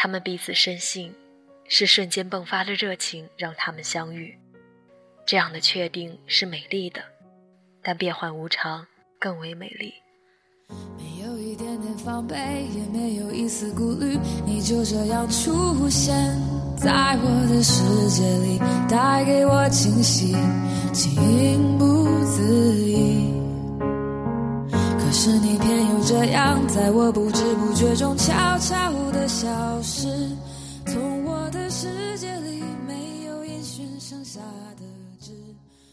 [0.00, 1.12] 他们彼此深信，
[1.66, 4.38] 是瞬间迸发的热情让他们相遇。
[5.26, 7.02] 这样的确定是美丽的，
[7.82, 8.86] 但变幻无常
[9.18, 9.92] 更为美丽。
[10.96, 14.16] 没有一点点防备，也没有一丝顾虑，
[14.46, 16.14] 你就这样出现
[16.76, 20.36] 在我的世界里，带给我惊喜，
[20.94, 23.27] 情不自已。
[25.08, 30.06] 可是你偏又这样，在我不知不觉中悄悄的消失，
[30.84, 34.38] 从我的世界里没有音讯，剩下
[34.78, 34.84] 的
[35.18, 35.32] 只。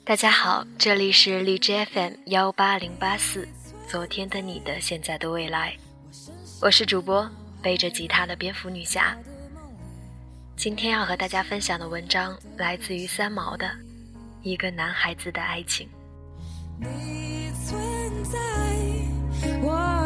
[0.03, 3.47] 大家好，这里是荔枝 FM 幺八零八四，
[3.87, 5.77] 昨天的你的现在的未来，
[6.61, 7.25] 我是主播
[7.61, 9.15] 背着吉他的蝙蝠女侠。
[10.57, 13.65] 今天要和大家分享的文章来自于三毛的
[14.41, 15.87] 《一个男孩子的爱情》。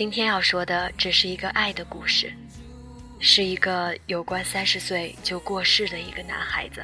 [0.00, 2.32] 今天要说的只是一个爱的故事，
[3.18, 6.82] 是一个有关三十岁就过世的一个男孩子，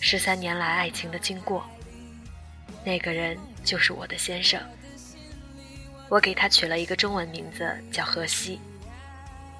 [0.00, 1.64] 十三年来爱情的经过。
[2.84, 4.60] 那个人就是我的先生，
[6.08, 8.58] 我给他取了一个中文名字叫荷西。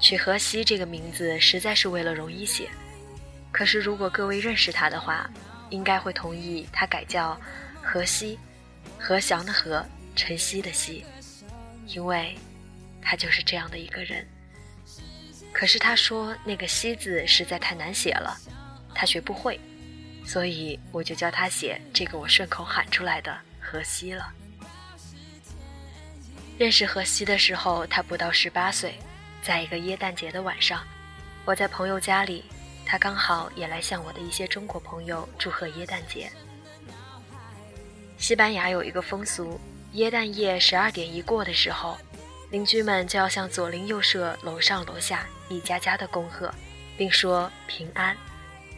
[0.01, 2.69] 取荷西这个名字实在是为了容易写，
[3.53, 5.30] 可是如果各位认识他的话，
[5.70, 7.41] 应该会同意他改叫
[7.80, 8.36] 荷西，
[8.98, 9.86] 何祥的何，
[10.17, 11.05] 晨曦的曦，
[11.86, 12.36] 因为
[13.08, 14.27] 他就是这样的一个人。
[15.52, 18.36] 可是他说那个西字实在太难写了，
[18.92, 19.61] 他学不会，
[20.24, 24.33] 所以我就教他写这个我顺口喊出来的荷西了。
[26.58, 28.96] 认识荷西的时候，他不到十八岁。
[29.42, 30.83] 在一个耶诞节的晚上，
[31.44, 32.44] 我在朋友家里，
[32.84, 36.28] 他刚好也来向我的一些中国朋友祝贺耶诞节。
[38.18, 39.61] 西班牙有一个风俗，
[39.92, 41.96] 耶诞夜十二点一过的时候，
[42.51, 46.52] 邻居们就要向左邻右舍、楼上楼下一家家的恭贺，
[46.96, 48.17] 并说平安，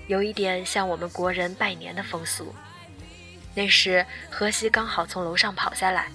[0.06, 2.54] 有一点像我们国人拜年的风俗。
[3.54, 6.08] 那时荷西刚好从楼上跑下来，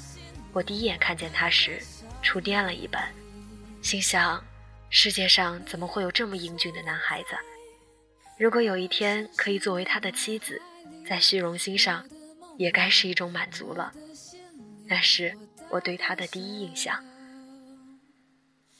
[0.52, 1.80] 我第一眼看见他时，
[2.22, 3.12] 触电了一般。
[3.82, 4.44] 心想，
[4.90, 7.30] 世界上怎么会有这么英俊的男孩子？
[8.40, 10.60] 如果有一天可以作为他的妻子，
[11.08, 12.04] 在虚荣心上，
[12.58, 13.94] 也该是一种满足了。
[14.88, 15.38] 那是
[15.70, 17.04] 我对他的第一印象。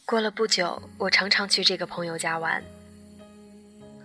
[0.06, 2.62] 过了不久，我常常去这个朋友家玩。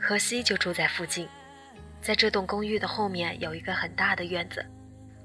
[0.01, 1.29] 荷西就住在附近，
[2.01, 4.65] 在这栋公寓的后面有一个很大的院子，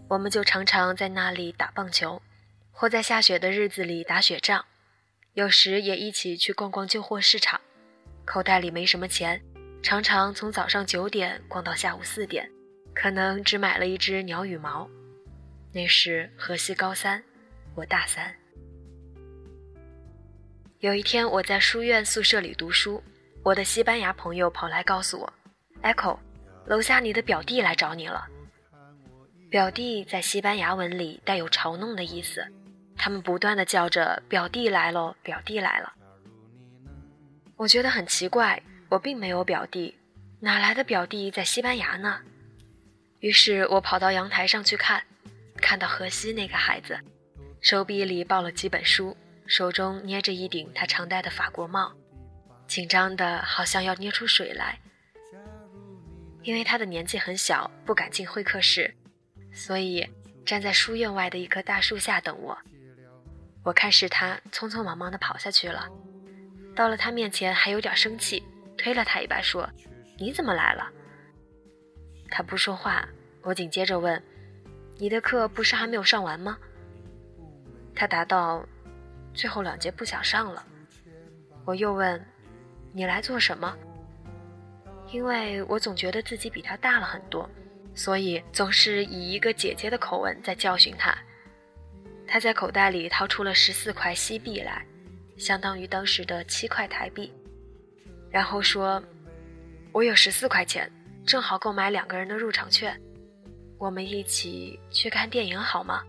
[0.09, 2.19] 我们就常常在那里打棒球，
[2.71, 4.65] 或在下雪的日子里打雪仗。
[5.33, 7.61] 有时也一起去逛逛旧货市场，
[8.25, 9.39] 口袋里没什么钱，
[9.83, 12.49] 常常从早上九点逛到下午四点，
[12.95, 14.89] 可能只买了一只鸟羽毛。
[15.71, 17.23] 那时荷西高三，
[17.75, 18.35] 我大三。
[20.83, 23.01] 有一天我在书院宿舍里读书，
[23.41, 25.33] 我的西班牙朋友跑来告诉我
[25.81, 26.19] ：“Echo，
[26.65, 28.27] 楼下你的表弟来找你了。”
[29.49, 32.45] 表弟在西班牙文里带有嘲弄的意思。
[32.97, 35.93] 他们不断的叫着“表弟来喽，表弟来了”。
[37.55, 39.97] 我觉得很奇怪，我并没有表弟，
[40.41, 42.19] 哪来的表弟在西班牙呢？
[43.21, 45.01] 于是我跑到阳台上去看，
[45.55, 46.99] 看到荷西那个孩子，
[47.61, 49.15] 手臂里抱了几本书，
[49.53, 51.93] 手中捏着一顶他常戴的法国帽，
[52.65, 54.79] 紧张的好像要捏出水来。
[56.41, 58.91] 因为他的年纪很小，不敢进会客室，
[59.53, 60.09] 所以
[60.43, 62.57] 站在书院外的一棵大树下等我。
[63.63, 65.87] 我看是他，匆匆忙忙地跑下去了。
[66.75, 68.43] 到了他面前，还有点生气，
[68.75, 69.69] 推了他一把，说
[70.17, 70.91] ：“你怎么来了？”
[72.31, 73.07] 他不说话。
[73.43, 74.19] 我紧接着问
[74.97, 76.57] ：“你的课不是还没有上完吗？”
[77.93, 78.65] 他答道
[79.33, 80.65] ：“最后两节不想上了。”
[81.65, 82.23] 我又问
[82.93, 83.75] ：“你来做什么？”
[85.11, 87.49] 因为我总觉得自己比他大了很多，
[87.93, 91.15] 所以总是以一个姐姐的口吻在教训他。
[92.27, 94.85] 他在口袋里掏出了十四块西币来，
[95.37, 97.31] 相当于当时的七块台币，
[98.31, 99.03] 然后说
[99.91, 100.91] ：“我有十四块钱，
[101.25, 102.99] 正好购买两个人的入场券。”
[103.77, 106.01] 我们一起去看电影好吗？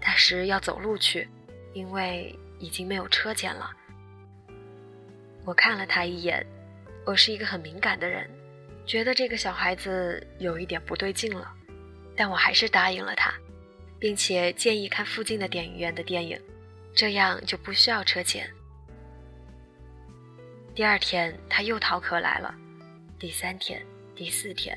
[0.00, 1.28] 但是要走路去，
[1.72, 3.70] 因为已经没有车钱了。
[5.44, 6.44] 我看了他一眼，
[7.04, 8.28] 我是一个很敏感的人，
[8.84, 11.52] 觉得这个小孩子有一点不对劲了，
[12.16, 13.32] 但我还是答应了他，
[13.98, 16.40] 并且建议看附近的电影院的电影，
[16.94, 18.50] 这样就不需要车钱。
[20.74, 22.54] 第二天他又逃课来了，
[23.18, 23.80] 第三天、
[24.14, 24.76] 第四天，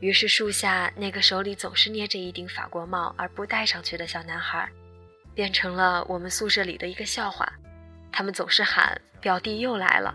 [0.00, 4.70] 于是树下那个手里总是捏着一顶法国帽而不戴上去的小男孩，
[5.34, 7.52] 变成了我们宿舍里的一个笑话。
[8.10, 9.00] 他们总是喊。
[9.20, 10.12] 表弟又来了，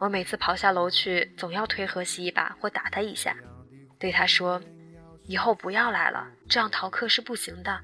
[0.00, 3.36] 我每次跑下楼去，总要推何西一把或打他一下，
[4.00, 4.60] 对他说
[5.22, 7.80] ：“以后不要来了，这样逃课是不行的。”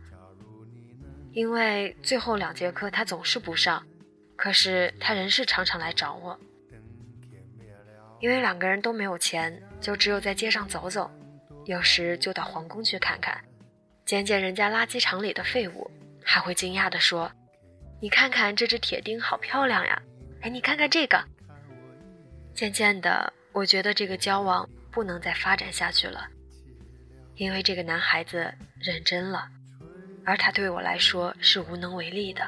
[1.31, 3.87] 因为最后两节课他总是不上，
[4.35, 6.37] 可是他仍是常常来找我。
[8.19, 11.09] 因为两个人都没有钱，就只有在街上走走，
[11.67, 13.41] 有时就到皇宫去看看，
[14.05, 15.89] 捡捡人家垃圾场里的废物，
[16.31, 17.33] 还会惊讶地说
[18.03, 20.03] ：“你看看这只铁钉，好漂亮呀！”
[20.43, 21.25] 哎，你看看这个。
[22.55, 26.29] 渐渐的，我觉得这个交往不能再发展下去了，
[27.37, 29.49] 因为这个男孩子认真了，
[30.23, 32.47] 而他对我来说是无能为力的，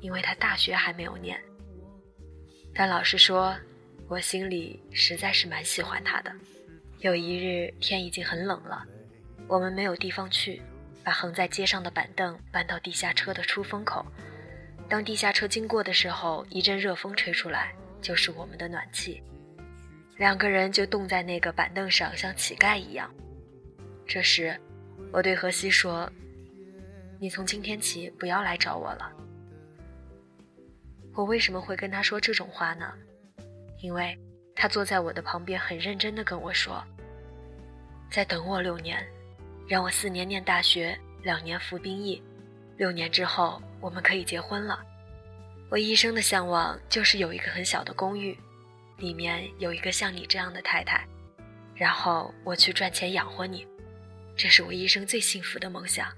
[0.00, 1.40] 因为他大学还没有念。
[2.74, 3.56] 但老实说，
[4.08, 6.32] 我心里实在是蛮喜欢他的。
[6.98, 8.84] 有一日天已经很冷了，
[9.46, 10.60] 我们没有地方去，
[11.06, 14.04] 把横在街上的板凳搬到地下车的出风口。
[14.88, 17.72] 当地下车经过的时候，一阵热风吹出来，
[18.02, 19.22] 就是我们的暖气。
[20.16, 23.08] 两个人就冻在那个板凳上，像乞丐一样。
[24.04, 24.60] 这时，
[25.12, 26.10] 我对何西说
[27.20, 29.12] ：“你从今天起不要来找我了。”
[31.14, 32.92] 我为什么会跟他说这种话呢？
[33.80, 34.18] 因为
[34.56, 36.82] 他坐在我的旁边，很认真地跟我说
[38.10, 39.06] ：“再等我六年，
[39.68, 42.22] 让我四年念大学，两年服兵役，
[42.76, 44.82] 六年之后。”我们可以结婚了。
[45.70, 48.36] 我一生的向往就是有一个很小的公寓，
[48.96, 51.06] 里面有一个像你这样的太太，
[51.74, 53.66] 然后我去赚钱养活你，
[54.34, 56.08] 这是我一生最幸福的梦想。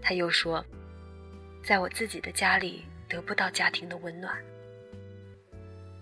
[0.00, 0.64] 他又说，
[1.62, 4.34] 在我自己的家里得不到家庭的温暖。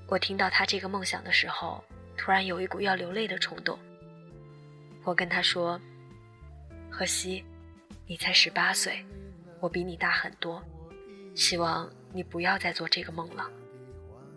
[0.07, 1.83] 我听到他这个梦想的时候，
[2.17, 3.77] 突然有一股要流泪的冲动。
[5.05, 5.81] 我跟他说
[6.91, 7.45] ：“荷西，
[8.07, 9.05] 你才十八岁。”
[9.61, 10.63] 我比你大很多，
[11.35, 13.51] 希望你不要再做这个梦了。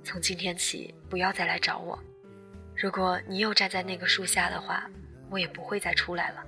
[0.04, 2.00] 从今天起，不要再来找我。
[2.76, 4.90] 如果你又站在那个树下的话，
[5.30, 6.44] 我也不会再出来了。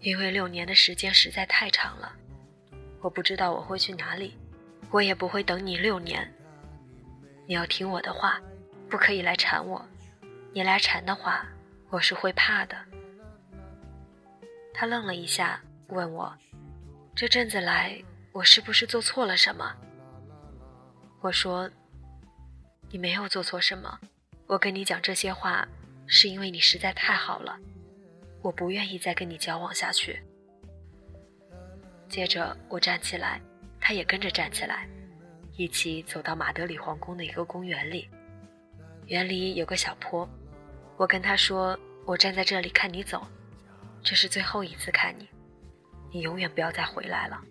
[0.00, 2.12] 因为六年的时间实在太长了，
[3.00, 4.36] 我不知道我会去哪里，
[4.90, 6.28] 我也不会等你六年。
[7.46, 8.40] 你要听我的话，
[8.88, 9.86] 不可以来缠我。
[10.52, 11.46] 你来缠的话，
[11.90, 12.76] 我是会怕的。
[14.72, 16.32] 他愣了一下，问我。
[17.14, 18.00] 这阵子来，
[18.32, 19.74] 我是不是做错了什么？
[21.20, 21.68] 我说，
[22.88, 23.98] 你没有做错什么。
[24.46, 25.66] 我跟你讲这些话，
[26.06, 27.58] 是因为你实在太好了，
[28.40, 30.22] 我不愿意再跟你交往下去。
[32.08, 33.40] 接着我站起来，
[33.80, 34.88] 他也跟着站起来，
[35.56, 38.08] 一起走到马德里皇宫的一个公园里。
[39.06, 40.28] 园里有个小坡，
[41.00, 43.26] 我跟他说：“我站在这里看你走，
[44.02, 45.26] 这是最后一次看你。”
[46.12, 47.42] 你永远不要再回来了。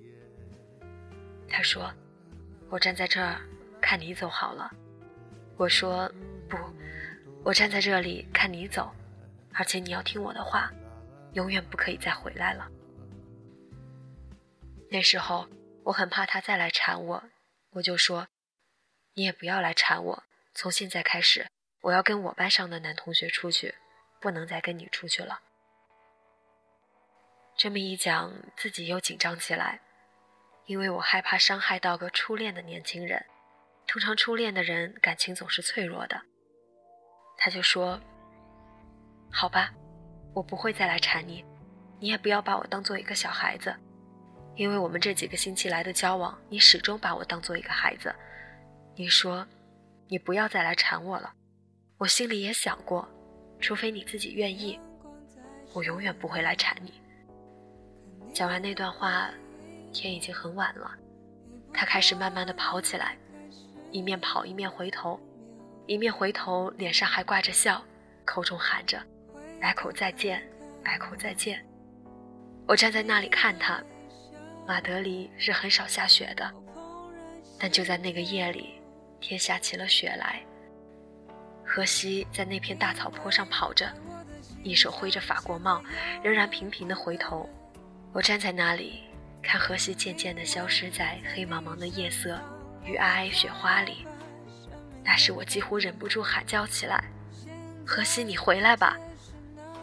[1.50, 1.92] 他说
[2.70, 3.42] ：“我站在这儿
[3.82, 4.72] 看你走好了。”
[5.58, 6.08] 我说
[6.48, 6.58] ：“不，
[7.44, 8.94] 我站在这里看你走，
[9.56, 10.72] 而且你要听我的话，
[11.34, 12.70] 永远不可以再回来了。”
[14.92, 15.50] 那时候
[15.86, 17.24] 我很怕他再来缠我，
[17.72, 18.28] 我就说
[19.16, 20.24] ：“你也不要来缠我。
[20.54, 21.48] 从现在开始，
[21.82, 23.76] 我要跟我班上的男同学出去，
[24.20, 25.40] 不能再跟你出去了。”
[27.58, 29.82] 这么一讲，自己又紧张起来，
[30.66, 33.26] 因为我害怕伤害到个初恋的年轻人。
[33.86, 36.22] 通常初恋的人感情总是脆弱的。
[37.38, 38.00] 他就说
[39.32, 39.74] ：“好吧，
[40.34, 41.44] 我不会再来缠你，
[42.00, 43.76] 你也不要把我当做一个小孩子，
[44.56, 48.14] 因为我们这几个星期来的交往，你始终把我当做一个孩子。
[48.96, 49.48] 你说，
[50.08, 51.34] 你不要再来缠我了，
[52.00, 53.06] 我心里也想过，
[53.60, 54.80] 除非你自己愿意，
[55.74, 56.94] 我永远不会来缠你。”
[58.34, 59.30] 讲完那段话，
[59.92, 60.90] 天已经很晚了。
[61.74, 63.18] 他开始慢慢的跑起来，
[63.92, 65.20] 一面跑一面回头，
[65.88, 67.84] 一面回头，脸上还挂着笑，
[68.24, 69.04] 口中喊着
[69.60, 70.42] “来口再见，
[70.86, 71.64] 来口再见”。
[72.66, 73.84] 我站在那里看他。
[74.66, 76.50] 马德里是很少下雪的，
[77.60, 78.76] 但就在那个夜里，
[79.20, 80.42] 天下起了雪来。
[81.72, 83.88] 荷西在那片大草坡上跑着，
[84.64, 85.80] 一手挥着法国帽，
[86.24, 87.48] 仍然频频的回头。
[88.12, 89.04] 我站在那里，
[89.40, 92.40] 看荷西渐渐的消失在黑茫茫的夜色
[92.84, 94.08] 与皑皑雪花里。
[95.04, 97.04] 那时我几乎忍不住喊叫起来
[97.86, 98.98] ：“荷西，你回来吧！”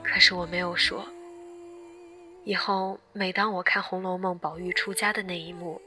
[0.03, 1.07] 可是我没有说。
[2.45, 5.81] 以后每当我看《红楼梦》宝玉出家的那一幕，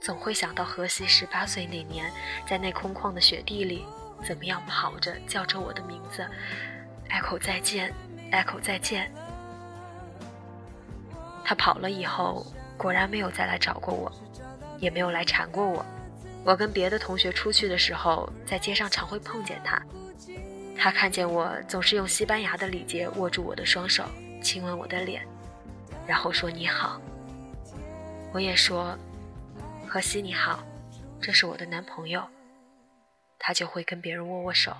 [0.00, 2.10] 总会想到荷西十八岁那年，
[2.44, 3.84] 在那空旷的雪地里，
[4.26, 6.26] 怎么样跑着叫着我的名字
[7.10, 7.92] ，“Echo 再见
[8.32, 9.12] ，Echo 再见。”
[11.44, 12.46] 他跑了以后，
[12.78, 14.10] 果然没有再来找过我，
[14.78, 15.84] 也没有来缠过我。
[16.42, 19.80] 我跟别的同学出去的时候，在街上常会碰见他。
[20.76, 24.04] 他看见我，总是用西班牙的礼节握住我的双手，
[24.42, 25.26] 亲吻我的脸，
[26.06, 27.00] 然后说你好。
[28.32, 28.98] 我也说，
[29.86, 30.64] 荷西你好，
[31.20, 32.22] 这是我的男朋友。
[33.46, 34.74] 他就会跟别人握握手。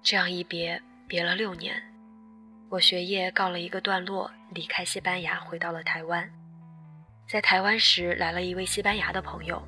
[0.00, 1.74] 这样一别，别了六年，
[2.68, 6.30] 我学业告了一个段落，离开西班牙，回到了台湾。
[7.28, 9.60] 在台湾时，来了一位西班牙的朋友。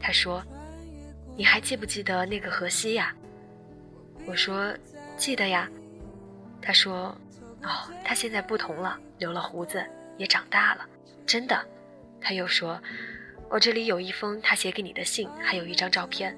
[0.00, 0.42] 他说
[1.36, 3.14] ：“你还记不记得那个荷西呀？”
[4.26, 4.74] 我说
[5.18, 5.68] ：“记得呀。”
[6.62, 7.14] 他说
[7.62, 9.84] ：“哦，他现在不同了，留了胡子，
[10.16, 10.88] 也长大了，
[11.26, 11.62] 真的。”
[12.22, 12.80] 他又说
[13.48, 16.36] ：“我这里有一封他写给你的信，还有一张照片，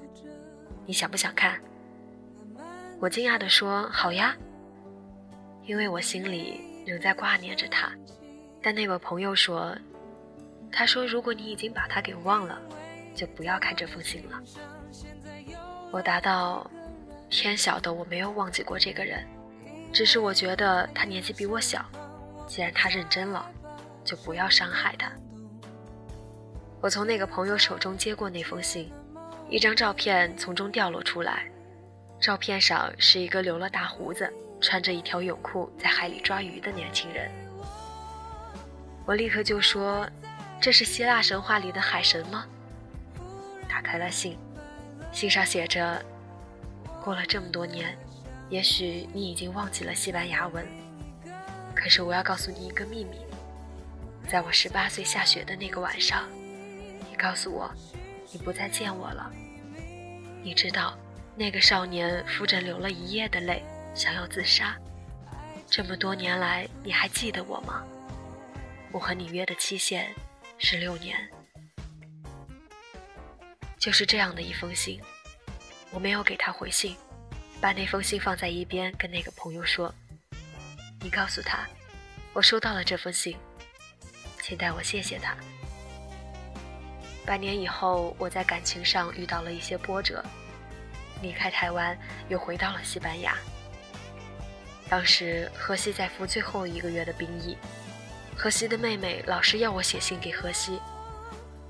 [0.85, 1.59] 你想不想看？”
[2.99, 4.35] 我惊讶地说：“好呀。”
[5.65, 7.91] 因为我心里仍在挂念着他。
[8.61, 9.75] 但那位朋友说。
[10.69, 12.59] 他说：“如果你已经把他给忘了，
[13.15, 14.39] 就不要看这封信了。”
[15.91, 16.69] 我答道
[17.31, 19.25] ：“天晓得，我没有忘记过这个人，
[19.93, 21.83] 只是我觉得他年纪比我小，
[22.47, 23.49] 既然他认真了，
[24.03, 25.09] 就不要伤害他。”
[26.81, 28.91] 我从那个朋友手中接过那封信，
[29.49, 31.45] 一张照片从中掉落出来，
[32.19, 34.31] 照片上是一个留了大胡子、
[34.61, 37.29] 穿着一条泳裤在海里抓鱼的年轻人。
[39.05, 40.07] 我立刻就说。
[40.59, 42.43] 这是希腊神话里的海神吗？
[43.69, 44.35] 打开了信，
[45.11, 46.03] 信上写着
[46.99, 47.95] ：“过了这么多年，
[48.49, 50.67] 也许你已经忘记了西班牙文。
[51.75, 53.19] 可是我要告诉你一个秘密，
[54.27, 56.23] 在我十八岁下雪的那个晚上，
[57.17, 57.69] 告诉我，
[58.31, 59.31] 你不再见我了。
[60.43, 60.97] 你知道，
[61.35, 63.63] 那个少年扶着流了一夜的泪，
[63.95, 64.77] 想要自杀。
[65.69, 67.83] 这么多年来，你还记得我吗？
[68.91, 70.13] 我和你约的期限。”
[70.59, 71.15] 是六年，
[73.77, 74.99] 就是这样的一封信，
[75.91, 76.97] 我没有给他回信，
[77.61, 79.93] 把那封信放在一边，跟那个朋友说
[80.99, 81.69] ：“你告诉他，
[82.33, 83.37] 我收到了这封信，
[84.41, 85.37] 请代我谢谢他。”
[87.27, 90.23] 半年以后，我在感情上遇到了一些波折，
[91.21, 91.95] 离开台湾，
[92.29, 93.35] 又回到了西班牙。
[94.87, 97.57] 当时，荷西在服最后一个月的兵役。
[98.37, 100.79] 荷西的妹妹老是要我写信给荷西，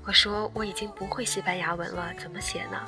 [0.06, 2.80] 我说我已经不会西班牙文了，怎么写呢？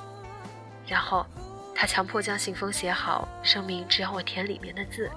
[0.86, 1.26] 然后，
[1.74, 5.10] 他强迫将信封写好，声明只要我填里面的字。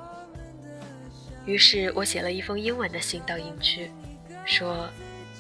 [1.45, 3.91] 于是我写了一封英文的信到营区，
[4.43, 4.89] 说：“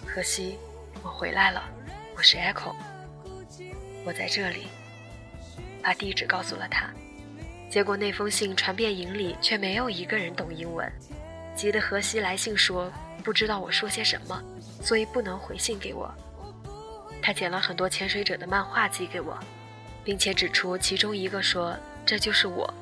[0.05, 0.59] 荷西，
[1.01, 1.63] 我回来了，
[2.23, 2.73] 我是 Echo，
[4.05, 4.67] 我在这里。”
[5.83, 6.89] 把地址告诉了他，
[7.69, 10.89] 结果那封信传遍营里，却没有一个人懂英文，
[11.53, 12.89] 急得荷西来信说。
[13.25, 14.41] 不知道我说些什么，
[14.81, 16.09] 所以不能回信给我。
[17.21, 19.37] 他捡了很多潜水者的漫画寄给我，
[20.05, 22.73] 并且指出其中一个说这就是我。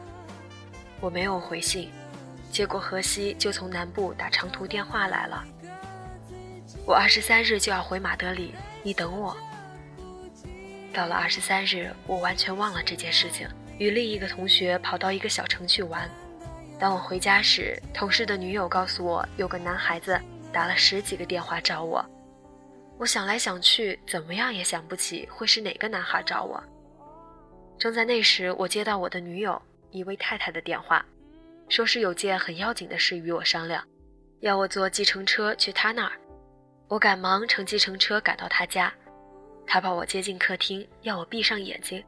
[0.99, 1.89] 我没有回信，
[2.51, 5.43] 结果荷西就从南部打长途电话来了。
[6.85, 9.35] 我二十三日就要回马德里，你等我。
[10.93, 13.47] 到了二十三日，我完全忘了这件事情，
[13.77, 16.09] 与另一个同学跑到一个小城去玩。
[16.77, 20.19] 当我回家时，同事的女友告诉我，有个男孩子
[20.51, 22.03] 打了十几个电话找我。
[22.97, 26.61] 我想来想去，怎么样也想不起会是哪个男孩找我。
[27.77, 29.59] 正在那时，我接到我的女友
[29.91, 31.05] 一位太太的电话，
[31.69, 33.83] 说是有件很要紧的事与我商量，
[34.41, 36.11] 要我坐计程车去她那儿。
[36.91, 38.93] 我赶忙乘计程车赶到他家，
[39.65, 42.03] 他把我接进客厅，要我闭上眼睛。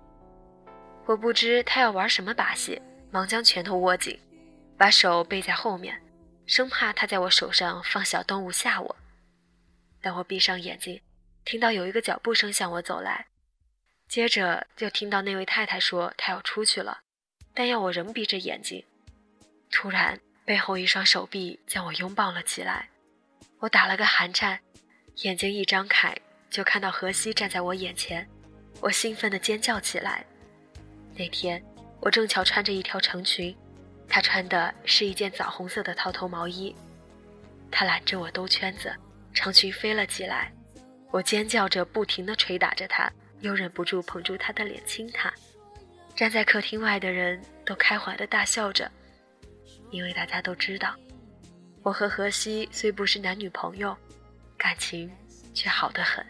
[1.06, 4.20] 我不知他要玩什么把戏，忙将拳头握紧。
[4.78, 5.98] 把手背在后面，
[6.46, 8.94] 生怕他在我手上放小动物吓我。
[10.02, 11.00] 当我闭上眼睛，
[11.46, 13.28] 听到有一个脚步声向我走来，
[14.10, 17.00] 接着就听到那位太太说她要出去了，
[17.54, 18.84] 但要我仍闭着眼睛。
[19.72, 22.90] 突然，背后一双手臂将我拥抱了起来，
[23.60, 24.60] 我打了个寒颤，
[25.17, 26.15] 眼睛一张开
[26.50, 28.27] 就看到荷西站在我眼前，
[28.82, 30.25] 我兴奋地尖叫起来。
[31.15, 31.63] 那天
[32.00, 33.55] 我正巧穿着一条长裙。
[34.10, 36.75] 他穿的是一件枣红色的套头毛衣，
[37.72, 38.93] 他揽着我兜圈子，
[39.34, 40.53] 长裙飞了起来，
[41.10, 45.34] 我尖叫着，不停地捶打着他，又忍不住捧住他的脸亲他。
[46.15, 48.91] 站在客厅外的人都开怀地大笑着，
[49.89, 50.93] 因为大家都知道，
[51.82, 53.98] 我和荷西虽不是男女朋友，
[54.63, 55.12] 感情
[55.53, 56.25] 却好得很。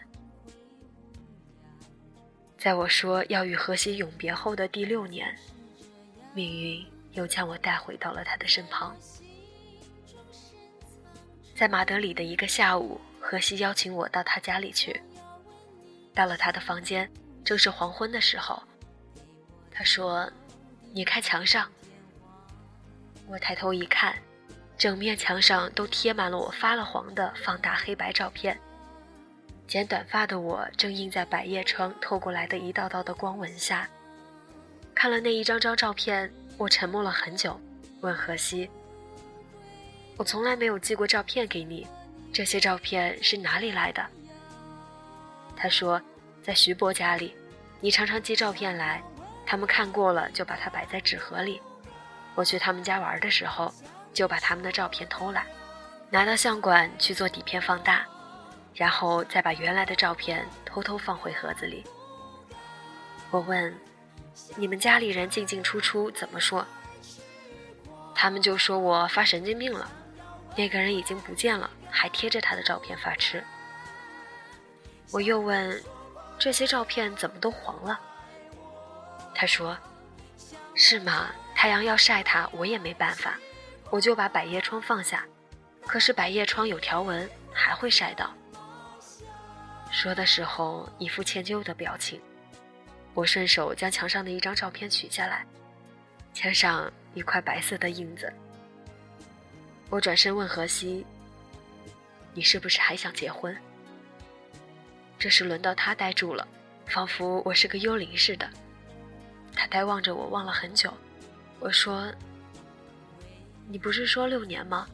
[2.58, 5.32] 在我说要与荷西永别后的第六年，
[6.34, 8.92] 命运又将我带回到了他的身旁。
[11.54, 15.00] 在马德里的一个下午，荷西邀请我到他家里去。
[16.12, 17.08] 到了他的房间，
[17.44, 18.60] 正是黄昏的时候。
[19.70, 20.28] 他说
[20.92, 21.70] ：“你看墙上。”
[23.30, 24.20] 我抬头一看，
[24.76, 28.58] 整面墙上都贴满了我发了黄的放大黑白照片。
[29.66, 33.88] 剪短发的我正映在百叶窗透过来的一道道的光纹下。
[34.94, 37.58] 看了那一张张照片，我沉默了很久，
[38.00, 38.68] 问荷西
[40.18, 41.86] ：“我从来没有寄过照片给你，
[42.32, 44.04] 这些照片是哪里来的？”
[45.56, 46.00] 他说
[46.42, 47.34] ：“在徐伯家里，
[47.80, 49.02] 你常常寄照片来。”
[49.46, 51.60] 他们看过了，就把它摆在纸盒里。
[52.34, 53.72] 我去他们家玩的时候，
[54.14, 55.44] 就把他们的照片偷来，
[56.08, 58.06] 拿到相馆去做底片放大，
[58.74, 61.84] 然后再把原来的照片偷偷放回盒子里。
[63.30, 63.76] 我问
[64.56, 66.64] ：“你们家里人进进出出怎么说？”
[68.14, 69.90] 他们就说我发神经病了。
[70.56, 73.42] 那个人已经不见了，还贴着他的照片发痴。
[75.10, 75.82] 我又问
[76.38, 77.98] ：“这些照片怎么都黄了？”
[79.34, 79.76] 他说
[80.76, 81.26] ：“是吗？
[81.56, 83.38] 太阳要晒它，我也没办法，
[83.94, 85.24] 我就把百叶窗放下。
[85.86, 88.34] 可是百叶窗有条纹，还会晒到。”
[89.92, 92.20] 说的时候一副歉疚的表情。
[93.14, 95.46] 我顺手将墙上的一张照片取下来，
[96.32, 98.32] 签上一块白色的印子。
[99.88, 101.06] 我转身问荷西
[102.34, 103.56] ：“你是不是还想结婚？”
[105.20, 106.48] 这时轮到他呆住了，
[106.86, 108.50] 仿佛我是个幽灵似的。
[109.54, 110.92] 他呆望着我，望了很久。
[111.60, 112.12] 我说
[113.68, 114.86] ：“你不是说六年吗？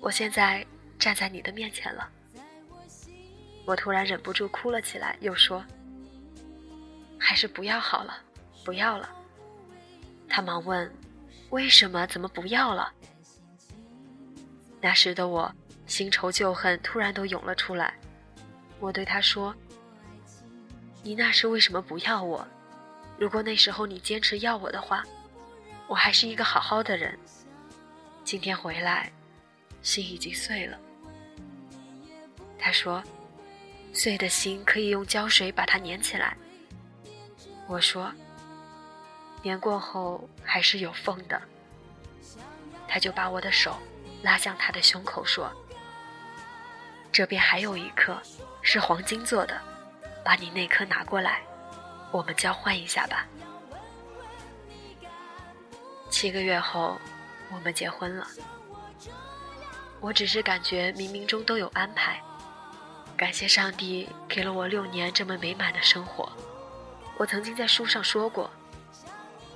[0.00, 0.66] 我现在
[0.98, 2.08] 站在你的面前了。”
[3.64, 5.64] 我突然忍不住哭了起来，又说
[7.18, 8.18] ：“还是不要好了，
[8.64, 9.08] 不要了。”
[10.28, 10.92] 他忙问
[11.50, 12.06] ：“为什么？
[12.06, 12.92] 怎么不要了？”
[14.80, 15.54] 那时的我，
[15.86, 17.94] 新仇旧恨突然都涌了出来。
[18.80, 19.54] 我对他说
[21.04, 22.46] ：“你那时为什么不要我？”
[23.16, 25.04] 如果那时候你坚持要我的话，
[25.86, 27.16] 我还是一个好好的人。
[28.32, 29.12] 今天回来，
[29.82, 30.78] 心已经碎了。
[32.58, 33.04] 他说
[33.92, 36.34] ：“碎的心可以用胶水把它粘起来。”
[37.68, 38.10] 我说
[39.44, 41.42] ：“粘过后还是有缝的。”
[42.88, 43.76] 他就把我的手
[44.22, 45.52] 拉向他的胸口说
[47.12, 48.18] ：“这边还有一颗，
[48.62, 49.60] 是黄金做的，
[50.24, 51.42] 把你那颗拿过来。”
[52.10, 53.28] 我们交换一下吧。
[56.08, 56.98] 七个月后，
[57.54, 58.26] 我们结婚了。
[60.00, 62.20] 我只是感觉冥冥中都有安排，
[63.16, 66.30] 感谢上帝给了我六年这么美满的生活。
[67.16, 68.50] 我曾经在书上说过，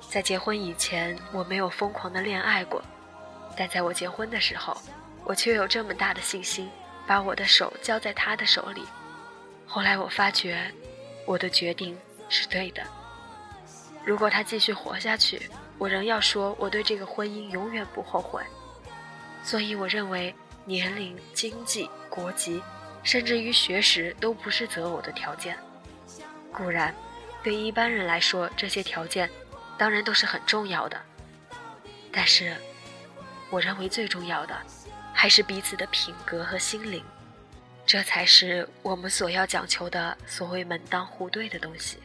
[0.08, 2.82] 在结婚以前我没有疯狂的恋爱过，
[3.56, 4.76] 但在我结婚的时候，
[5.24, 6.70] 我却有这么大的信心，
[7.06, 8.84] 把我的手交在他的手里。
[9.66, 10.72] 后来我发觉，
[11.24, 11.96] 我的决定。
[12.28, 12.82] 是对的。
[14.04, 18.42] 如果他继续活下去，我仍要说我对这个婚姻永远不后悔。
[19.42, 20.34] 所以我认为
[20.64, 22.62] 年龄、经济、国籍，
[23.02, 25.56] 甚至于学识都不是择偶的条件。
[26.52, 26.94] 固然，
[27.42, 29.30] 对一般人来说，这些条件
[29.78, 31.00] 当然都是很重要的。
[32.10, 32.56] 但是，
[33.50, 34.56] 我认为最重要的
[35.12, 37.04] 还是彼此的品格和心灵，
[37.84, 41.98] 这才是我们所要讲求的所谓门当户对的东西。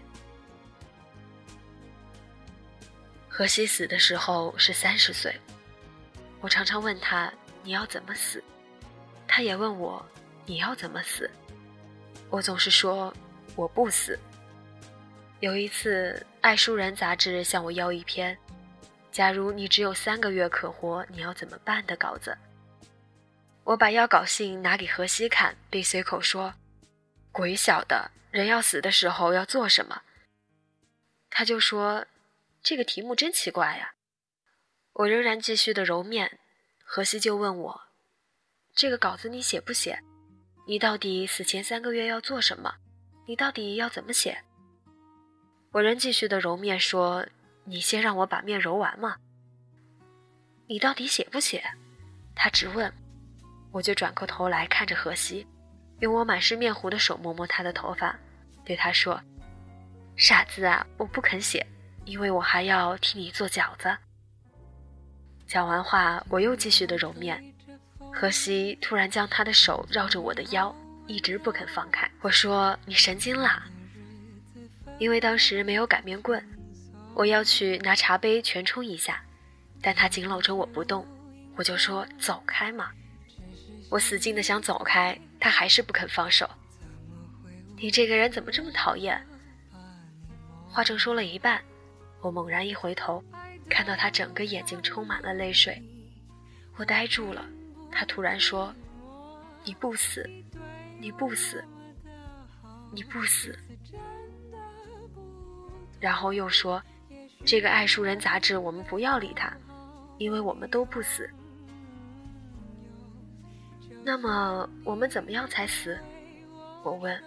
[3.34, 5.34] 荷西死的时候是三十岁，
[6.42, 7.32] 我常常问他
[7.64, 8.44] 你要怎么死，
[9.26, 10.06] 他也问我
[10.46, 11.32] 你要怎么死，
[12.30, 13.12] 我总是说
[13.56, 14.20] 我不死。
[15.40, 18.38] 有一次，《爱书人》杂志向我要一篇
[19.14, 22.38] “假如你只有三个月可活，你要怎么办”的稿子，
[23.64, 26.54] 我把要稿信拿给荷西看，并随口说
[27.32, 30.02] ：“鬼晓得人要死的时候要做什么。”
[31.32, 32.06] 他就说。
[32.64, 33.96] 这个题目真奇怪呀！
[34.94, 36.40] 我仍然继续的揉面，
[36.84, 37.82] 荷西就问我
[38.76, 40.00] ：“这个稿子你写不写？
[40.68, 42.76] 你到底死前三个月要做什么？
[43.28, 44.44] 你到底要怎么写？”
[45.74, 47.26] 我仍继续的揉面，说
[47.66, 49.18] ：“你先让我把面揉完嘛。”
[50.68, 51.64] 你到底写不写？”
[52.36, 52.94] 他直问。
[53.72, 55.48] 我就转过头来看着荷西，
[56.02, 58.20] 用我满是面糊的手摸摸他的头发，
[58.66, 59.20] 对他说
[60.18, 61.66] ：“傻子啊，我不肯写，
[62.06, 63.96] 因为我还要替你做饺子。”
[65.48, 67.44] 讲完话，我又继续的揉面。
[68.14, 70.76] 荷西突然将他的手绕着我的腰，
[71.08, 72.10] 一直不肯放开。
[72.22, 73.64] 我说：“你神经啦！”
[75.00, 76.46] 因为当时没有擀面棍，
[77.14, 79.24] 我要去拿茶杯全冲一下，
[79.82, 81.08] 但他紧搂着我不动，
[81.56, 82.92] 我就说：“走开嘛。”
[83.90, 86.50] 我使劲的想走开，他还是不肯放手。
[87.78, 89.22] 你这个人怎么这么讨厌？
[90.70, 91.62] 话正说了一半，
[92.22, 93.24] 我猛然一回头，
[93.70, 95.82] 看到他整个眼睛充满了泪水，
[96.78, 97.46] 我呆住了。
[97.92, 98.74] 他突然说
[99.66, 100.30] ：“你不死，
[101.00, 101.64] 你不死，
[102.92, 103.58] 你不死。”
[106.00, 106.82] 然后又说
[107.46, 109.52] ：“这个爱书人杂志，我们不要理他，
[110.18, 111.30] 因为我们都不死。”
[114.04, 116.00] 那么我们怎么样才死？
[116.84, 117.22] 我问。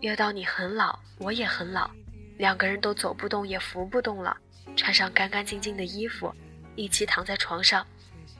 [0.00, 1.90] 约到你很老，我也很老，
[2.38, 4.34] 两个人都走不动也扶不动了，
[4.76, 6.32] 穿上干干净净的衣服，
[6.76, 7.86] 一起躺在床上，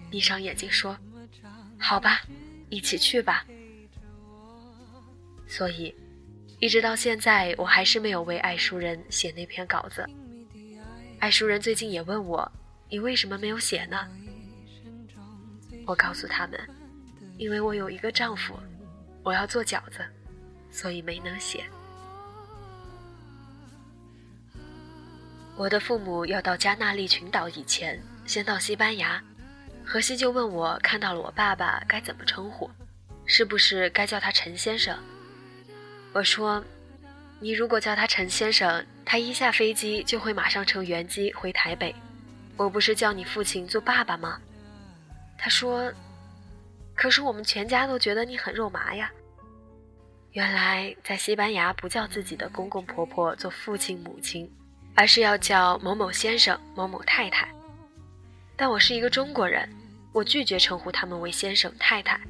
[0.09, 0.97] 闭上眼睛说
[1.79, 2.23] ：“好吧，
[2.71, 3.45] 一起去吧。”
[5.49, 5.95] 所以，
[6.61, 10.09] 一直到现在，我还是没有为爱书人写那篇稿子。
[11.19, 12.51] 爱书人最近也问我
[12.89, 14.07] ：“你为什么没有写呢？”
[15.85, 16.61] 我告诉他们，
[17.37, 18.57] 因为我有一个丈夫，
[19.25, 20.07] 我要做饺子，
[20.71, 21.65] 所以没能写。
[25.59, 29.21] 我的父母要到加纳利群岛以前，先到西班牙。
[29.85, 32.71] 荷西就问我看到了我爸爸该怎么称呼，
[33.27, 34.97] 是不是该叫他陈先生？
[36.13, 36.63] 我说，
[37.41, 41.93] 你如果叫他陈先生，他一下飞机就会马上乘原机回台北。
[42.57, 44.41] 我不是叫你父亲做爸爸吗？
[45.37, 45.93] 他说
[46.95, 49.11] ：“可是我们全家都觉得你很肉麻呀。”
[50.31, 54.49] 原来在西班牙不叫自己的公公婆婆做父亲母亲，
[54.99, 57.49] 而是要叫某某先生、某某太太。
[58.57, 59.73] 但我是一个中国人，
[60.13, 62.21] 我拒绝称呼他们为先生、太太。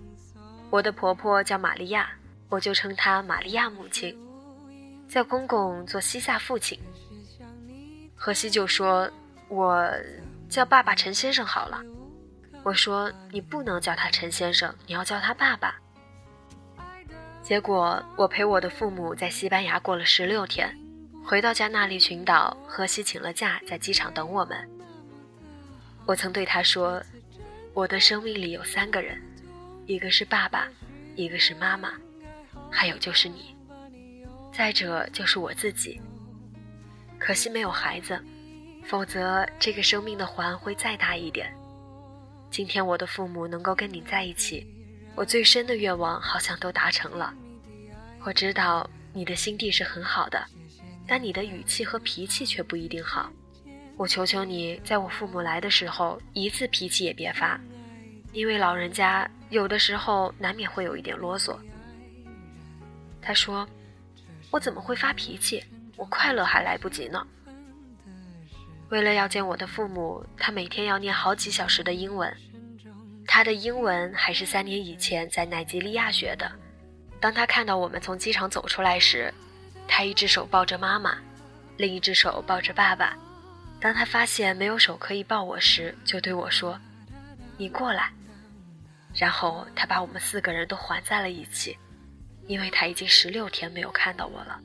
[0.68, 2.10] 我的婆婆叫玛利亚，
[2.50, 4.14] 我就称她玛利亚母亲。
[5.08, 6.78] 叫公公做西夏父亲。
[8.14, 9.10] 荷西就说
[9.48, 9.90] ：“我
[10.50, 11.80] 叫爸爸陈先生好了。”
[12.62, 15.74] 我说：“你不能叫他陈先生，你要叫他爸爸。”
[17.42, 20.78] 结果我陪我的父母在西班牙过了十六天，
[21.28, 24.66] 回到加那利群岛，荷西请了假，在机场等我们。
[26.06, 27.02] 我曾对他说
[27.74, 29.20] ：“我的生命里有三个人，
[29.84, 30.66] 一个是爸爸，
[31.16, 31.92] 一个是妈妈，
[32.70, 33.54] 还有就是你，
[34.54, 36.00] 再者就是我自己。
[37.18, 38.18] 可惜没有孩子，
[38.86, 41.54] 否则这个生命的环会再大一点。”
[42.50, 44.66] 今天我的父母能够跟你在一起，
[45.14, 47.34] 我最深的愿望好像都达成了。
[48.24, 50.42] 我知道你的心地是很好的，
[51.08, 53.32] 但你的语气和脾气却不一定好。
[53.96, 57.58] 我求求你，在我父母来的时候，一次脾气也别发，
[58.32, 61.58] 因为老人家有的时候难免会有一点啰嗦。
[63.20, 63.66] 他说
[64.52, 65.64] ：“我怎么会发脾气？
[65.96, 67.26] 我快乐还来不及呢。”
[68.90, 72.32] 为了要见我的父母，他每天要念好几小时的英文。
[73.26, 76.50] 他的英文还是三年以前在奈及利亚学的。
[77.20, 79.34] 当他看到我们从机场走出来时，
[79.88, 81.18] 他一只手抱着妈妈，
[81.76, 83.16] 另一只手抱着爸爸。
[83.80, 86.78] 当他发现没有手可以抱我时，就对我说
[87.58, 88.12] ：“你过来。”
[89.14, 91.76] 然后他把我们四个人都环在了一起，
[92.46, 94.60] 因为他已经十六天没有看到我了。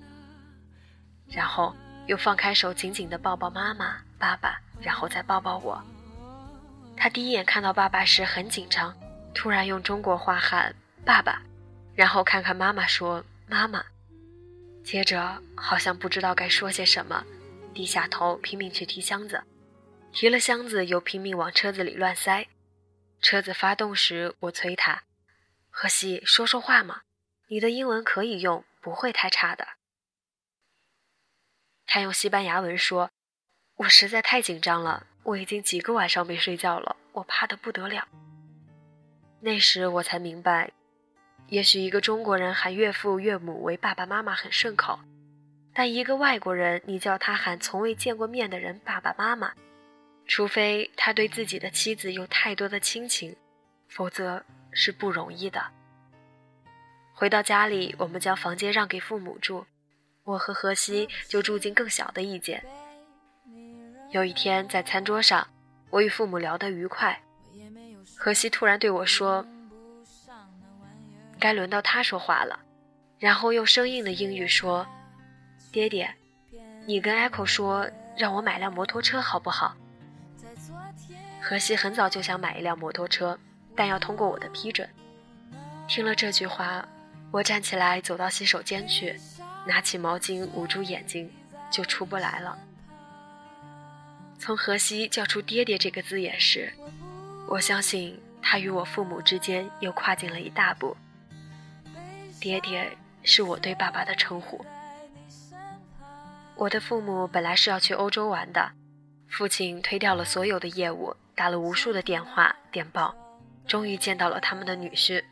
[1.29, 3.97] 然后又放开手，紧紧地抱抱妈妈。
[4.19, 5.81] 爸爸，然后再抱抱我。
[6.95, 8.95] 他第一眼看到爸爸时很紧张，
[9.33, 11.41] 突然用中国话喊“爸爸”，
[11.93, 13.83] 然后看看妈妈说“妈妈”，
[14.83, 17.25] 接着好像不知道该说些什么，
[17.73, 19.43] 低下头拼命去提箱子，
[20.11, 22.47] 提了箱子又拼命往车子里乱塞。
[23.21, 25.03] 车子发动时，我催他
[25.71, 27.01] ：“荷西，说说话嘛，
[27.47, 29.67] 你的英文可以用，不会太差的。”
[31.87, 33.11] 他用西班牙文说。
[33.77, 38.07] 我实在太紧张了，我已经几个晚上没睡觉了，我怕得不得了。
[39.41, 40.71] 那时我才明白，
[41.53, 44.99] 也许一个中国人喊岳父岳母为爸爸妈妈很顺口，
[45.71, 49.53] 但一个外国人，你叫他喊从未见过面的人爸爸妈妈，
[50.25, 53.35] 除非他对自己的妻子有太多的亲情，
[53.87, 55.63] 否则是不容易的。
[57.13, 59.63] 回到家里，我们将房间让给父母住，
[60.23, 62.65] 我和荷西就住进更小的一间。
[64.09, 65.47] 有一天在餐桌上，
[65.91, 67.21] 我与父母聊得愉快。
[68.17, 69.45] 荷西突然对我说
[71.43, 72.57] ：“该轮到他说话了。”
[73.19, 74.87] 然后用生硬的英语说
[75.73, 76.15] ：“爹爹，
[76.85, 79.75] 你跟 Echo 说，让我买辆摩托车好不好？”
[81.43, 83.37] 荷西很早就想买一辆摩托车，
[83.75, 84.89] 但要通过我的批准。
[85.87, 86.87] 听了这句话，
[87.31, 89.19] 我站起来走到洗手间去，
[89.67, 91.29] 拿起毛巾捂住眼睛，
[91.69, 92.57] 就出不来了。
[94.39, 96.73] 从荷西叫出“爹爹”这个字眼时，
[97.47, 100.95] 我相信他与我父母之间又跨进了一大步。
[102.43, 102.91] 爹爹
[103.23, 104.65] 是我对爸爸的称呼。
[106.55, 108.69] 我的父母本来是要去欧洲玩的，
[109.29, 113.15] 父亲推掉了所有的业务，打了无数的电话电报，
[113.65, 115.23] 终于见到了他们的女婿。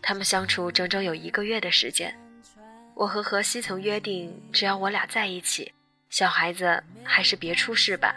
[0.00, 2.18] 他们相处整整有一个月的时间。
[2.94, 5.74] 我和荷西曾约定，只要我俩在一起，
[6.08, 8.16] 小孩子还是别出事吧。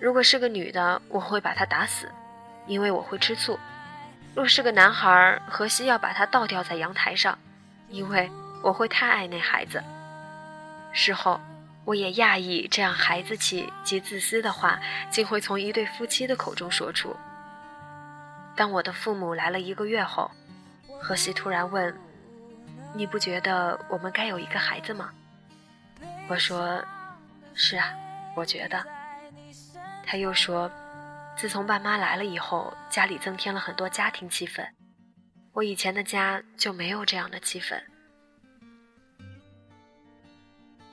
[0.00, 2.08] 如果是个女的，我会把她打死，
[2.68, 3.58] 因为我会吃醋；
[4.34, 7.38] 若是个男孩，荷西要把他倒吊在阳台上，
[7.88, 8.30] 因为
[8.62, 9.82] 我会太爱那孩子。
[10.92, 11.40] 事后，
[11.84, 17.14] 我也讶异，这样孩子气及自私的话，竟会从一对夫妻的口中说出。
[18.56, 20.30] 当我的父母来了一个月后。
[21.02, 21.98] 荷西突然问
[22.92, 25.10] ：“你不觉得我们该有一个孩子吗？”
[26.28, 26.78] 我说
[27.56, 27.88] ：“是啊，
[28.36, 28.84] 我觉得。”
[30.04, 30.70] 他又说
[31.40, 34.68] ：“自从爸妈来了以后，家里增添了很多家庭气氛。
[35.54, 37.80] 我以前的家就没有这样的气氛。”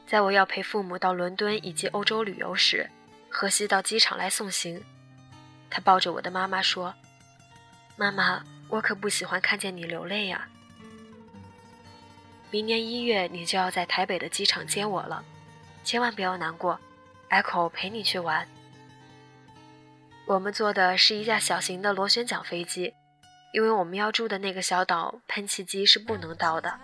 [0.08, 2.90] 在我要陪父母到伦敦以及欧洲旅游时，
[3.30, 4.82] 荷西到机场来送行。
[5.70, 6.96] 他抱着我的妈妈说
[8.00, 10.48] ：“妈妈。”我可不喜欢看见你流泪呀！
[12.52, 15.24] 明年一月你就要在台北的机场接我了，
[15.86, 16.80] 千万不要难过
[17.30, 18.46] ，Echo 陪你去玩。
[20.28, 22.94] 我们坐的是一架小型的螺旋桨飞机，
[23.54, 26.78] 因为我们要住的那个小岛喷气机是不能到的。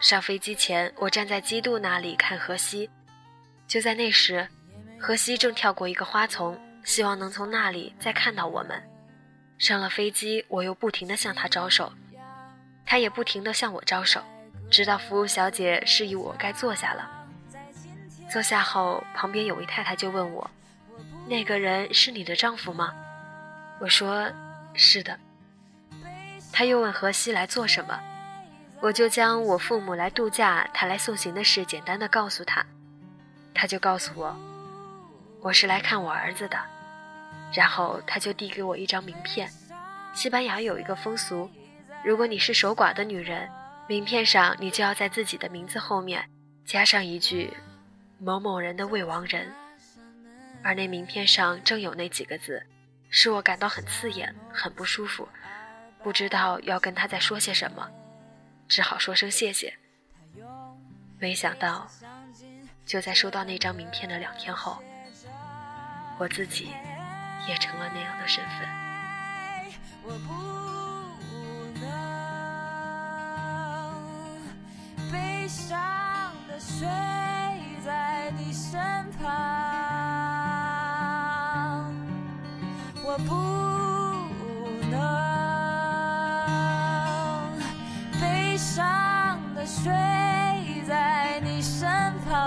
[0.00, 2.88] 上飞机前，我站在基渡那里看河西，
[3.68, 4.48] 就在那时，
[4.98, 8.82] 河西正跳过一个花丛，希望能从那里再看到我们。
[9.58, 11.92] 上了飞机，我又不停地向他招手，
[12.86, 14.22] 他也不停地向我招手，
[14.70, 17.28] 直到服务小姐示意我该坐下了。
[18.32, 20.50] 坐下后，旁边有位太太就问我
[21.30, 22.92] ：“那个人是你的丈夫吗？”
[23.78, 24.28] 我说
[24.74, 25.16] ：“是的。”
[26.52, 27.96] 他又问荷西来做什么，
[28.80, 32.66] 我就将我父母来度假、他来送行的事简单的告诉他，
[33.54, 34.36] 他就告诉我
[35.40, 36.58] ：“我是来看我儿子的。”
[37.54, 39.48] 然后他就递给我一张名片。
[40.12, 41.48] 西班牙有一个风俗，
[42.04, 43.48] 如果你是守寡的女人，
[43.86, 46.28] 名片上你就要在自己的名字后面
[46.64, 47.52] 加上一句
[48.18, 49.48] “某某人的未亡人”。
[50.62, 52.66] 而那名片上正有那几个字，
[53.08, 55.28] 使我感到很刺眼，很不舒服，
[56.02, 57.90] 不知道要跟他再说些什么，
[58.68, 59.76] 只好说声谢谢。
[61.18, 61.90] 没想到，
[62.84, 64.82] 就在收到那张名片的两天后，
[66.18, 66.70] 我自己。
[67.48, 68.68] 也成了那样的身份。
[70.02, 70.34] 我不
[71.80, 71.90] 能
[75.10, 76.86] 悲伤的睡
[77.82, 78.78] 在你身
[79.12, 79.30] 旁，
[83.12, 83.34] 我不
[84.88, 84.94] 能
[88.20, 88.86] 悲伤
[89.56, 89.90] 的睡
[90.86, 91.90] 在你身
[92.30, 92.38] 旁，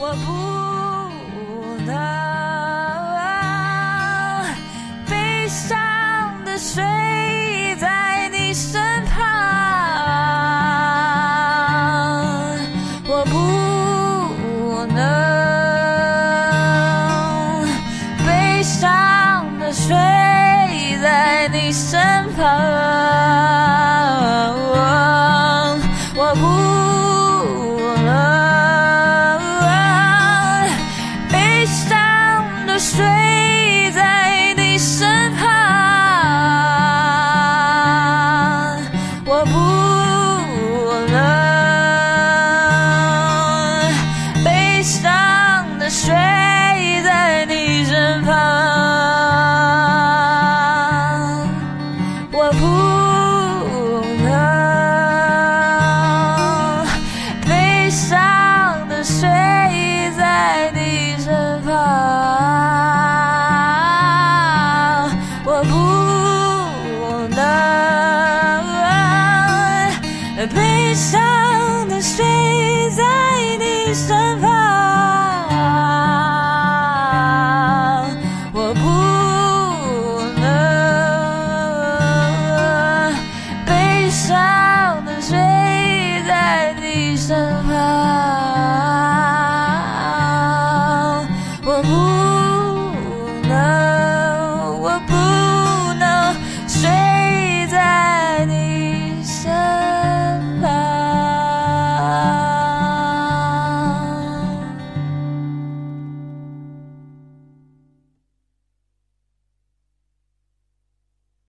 [0.00, 0.57] 我不。